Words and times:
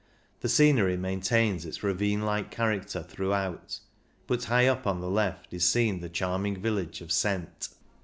The 0.39 0.49
scenery 0.49 0.97
maintains 0.97 1.63
its 1.63 1.83
ravine 1.83 2.21
like 2.23 2.49
character 2.49 3.03
through 3.03 3.35
out, 3.35 3.79
but 4.25 4.45
high 4.45 4.65
up 4.65 4.87
on 4.87 4.99
the 4.99 5.11
left 5.11 5.53
is 5.53 5.63
seen 5.69 5.99
the 5.99 6.09
charming 6.09 6.59
village 6.59 7.01
of 7.01 7.11
Sent. 7.11 7.69